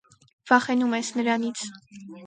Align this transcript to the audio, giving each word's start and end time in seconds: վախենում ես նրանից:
վախենում 0.51 0.97
ես 0.99 1.13
նրանից: 1.21 1.69